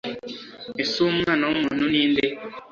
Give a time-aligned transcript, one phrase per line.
[0.81, 2.25] Ese uwo Mwana w'umuntu ni nde?»